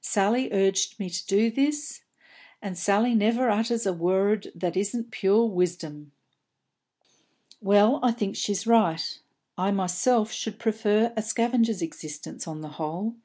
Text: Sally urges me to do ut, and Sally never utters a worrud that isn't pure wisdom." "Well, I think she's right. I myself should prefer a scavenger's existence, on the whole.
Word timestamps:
Sally 0.00 0.50
urges 0.54 0.98
me 0.98 1.10
to 1.10 1.26
do 1.26 1.68
ut, 1.68 2.00
and 2.62 2.78
Sally 2.78 3.14
never 3.14 3.50
utters 3.50 3.84
a 3.84 3.92
worrud 3.92 4.50
that 4.54 4.74
isn't 4.74 5.10
pure 5.10 5.44
wisdom." 5.44 6.12
"Well, 7.60 8.00
I 8.02 8.12
think 8.12 8.34
she's 8.34 8.66
right. 8.66 9.18
I 9.58 9.70
myself 9.70 10.32
should 10.32 10.58
prefer 10.58 11.12
a 11.14 11.20
scavenger's 11.20 11.82
existence, 11.82 12.48
on 12.48 12.62
the 12.62 12.68
whole. 12.80 13.16